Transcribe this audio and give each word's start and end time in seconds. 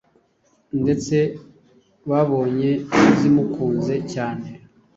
Ndetse 0.81 1.15
babonye 2.09 2.71
zimukunze 3.19 3.95
cyane, 4.13 4.47